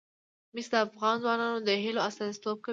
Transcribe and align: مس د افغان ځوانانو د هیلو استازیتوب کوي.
مس 0.53 0.67
د 0.71 0.73
افغان 0.87 1.15
ځوانانو 1.23 1.59
د 1.67 1.69
هیلو 1.83 2.05
استازیتوب 2.09 2.57
کوي. 2.63 2.69